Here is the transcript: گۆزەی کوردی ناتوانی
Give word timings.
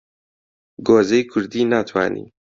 گۆزەی 0.87 1.23
کوردی 1.31 1.63
ناتوانی 1.71 2.25